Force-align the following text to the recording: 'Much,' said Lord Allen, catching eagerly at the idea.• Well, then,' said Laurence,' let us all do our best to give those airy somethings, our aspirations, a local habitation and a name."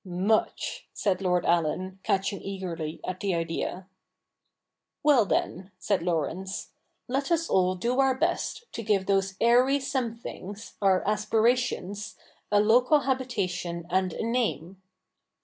'Much,' 0.03 0.87
said 0.93 1.21
Lord 1.21 1.45
Allen, 1.45 1.99
catching 2.01 2.41
eagerly 2.41 2.99
at 3.05 3.19
the 3.19 3.35
idea.• 3.35 3.85
Well, 5.03 5.25
then,' 5.27 5.69
said 5.77 6.01
Laurence,' 6.01 6.71
let 7.07 7.29
us 7.29 7.47
all 7.47 7.75
do 7.75 7.99
our 7.99 8.15
best 8.17 8.63
to 8.71 8.81
give 8.81 9.05
those 9.05 9.35
airy 9.39 9.79
somethings, 9.79 10.73
our 10.81 11.07
aspirations, 11.07 12.15
a 12.51 12.59
local 12.59 13.01
habitation 13.01 13.85
and 13.91 14.11
a 14.13 14.25
name." 14.25 14.81